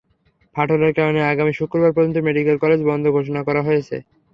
ফাটলের 0.55 0.93
কারণে 0.97 1.21
আগামী 1.25 1.53
শুক্রবার 1.55 1.91
পর্যন্ত 1.93 2.17
মেডিকেল 2.27 2.55
কলেজ 2.63 2.79
বন্ধ 2.89 3.05
ঘোষণা 3.17 3.41
করা 3.47 3.61
হয়েছে। 3.63 3.95